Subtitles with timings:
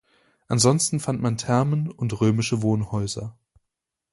[0.47, 3.37] Ansonsten fand man Thermen und römische Wohnhäuser.